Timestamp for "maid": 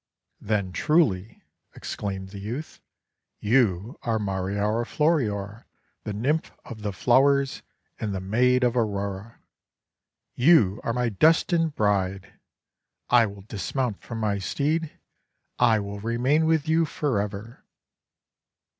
8.19-8.63